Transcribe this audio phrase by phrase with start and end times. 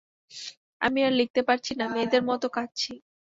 [0.81, 2.91] আমি আর লিখতে পারছি না, মেয়েদের মত কাঁদছি।